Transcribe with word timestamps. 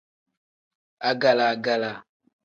Agala-gala. 1.09 1.91